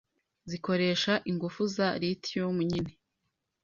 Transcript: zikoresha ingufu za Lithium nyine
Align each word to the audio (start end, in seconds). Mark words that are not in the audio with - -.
zikoresha 0.49 1.13
ingufu 1.29 1.61
za 1.75 1.87
Lithium 2.01 2.57
nyine 2.69 2.91